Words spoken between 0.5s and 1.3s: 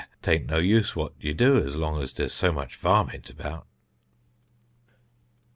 use what